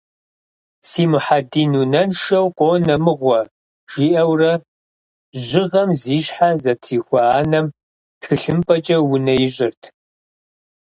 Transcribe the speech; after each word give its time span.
«Си 0.89 1.03
Мухьэдин 1.11 1.71
унэншэу 1.81 2.47
къонэ 2.57 2.95
мыгъуэ», 3.03 3.41
жиӏэурэ 3.91 4.53
жьыгъэм 5.45 5.89
зи 6.01 6.17
щхьэ 6.25 6.49
зэтрихуа 6.61 7.23
анэм 7.39 7.67
тхылъымпӏэкӏэ 8.19 8.97
унэ 9.13 9.33
ищӏырт. 9.45 9.81